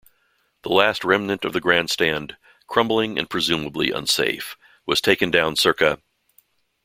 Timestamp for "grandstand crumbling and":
1.61-3.29